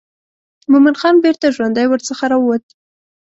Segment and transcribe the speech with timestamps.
[0.71, 2.65] مومن خان بیرته ژوندی ورڅخه راووت.